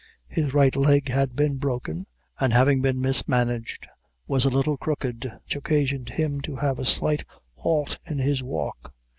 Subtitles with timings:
[0.27, 2.07] His right leg had been broken,
[2.39, 3.87] and having been mismanaged,
[4.25, 8.95] was a little crooked, which occasioned him to have a slight halt in his walk.